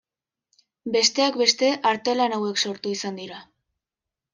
[0.95, 3.49] Besteak beste arte-lan hauek sortu izan dira.